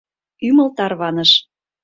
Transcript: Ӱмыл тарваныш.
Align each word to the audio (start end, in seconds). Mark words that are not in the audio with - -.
Ӱмыл 0.47 0.69
тарваныш. 0.77 1.31